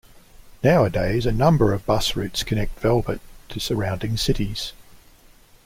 Nowadays 0.63 1.27
a 1.27 1.31
number 1.31 1.73
of 1.73 1.85
bus 1.85 2.15
routes 2.15 2.41
connect 2.41 2.79
Velbert 2.79 3.19
to 3.49 3.53
the 3.53 3.59
surrounding 3.59 4.17
cities. 4.17 4.73